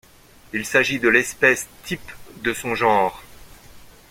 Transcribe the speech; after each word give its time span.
Il 0.51 0.65
s'agit 0.65 0.97
de 0.99 1.09
l'espèce 1.09 1.67
type 1.83 2.11
de 2.43 2.55
son 2.55 2.73
genre. 2.73 3.21